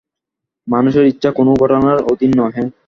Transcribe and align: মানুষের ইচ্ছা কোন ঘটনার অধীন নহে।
মানুষের 0.67 1.05
ইচ্ছা 1.07 1.29
কোন 1.31 1.47
ঘটনার 1.53 1.97
অধীন 2.11 2.31
নহে। 2.39 2.63